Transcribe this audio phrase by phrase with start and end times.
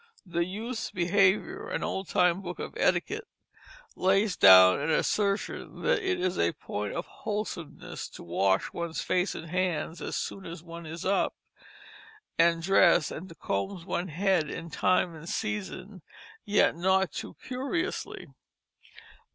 [0.25, 3.27] The Youth's Behavior, an old time book of etiquette,
[3.95, 9.35] lays down an assertion that it is a point of wholesomeness to wash one's face
[9.35, 11.35] and hands as soon as one is up
[12.39, 16.01] and dressed, and "to comb one's head in time and season,
[16.47, 18.25] yet not too curiously."